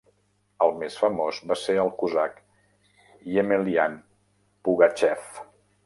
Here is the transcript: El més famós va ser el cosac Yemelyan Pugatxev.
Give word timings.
El 0.67 0.71
més 0.83 0.95
famós 1.01 1.41
va 1.51 1.57
ser 1.65 1.75
el 1.83 1.93
cosac 2.01 2.41
Yemelyan 3.35 4.03
Pugatxev. 4.69 5.35